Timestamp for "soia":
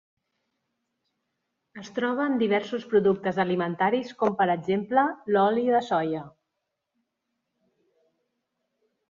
5.91-6.25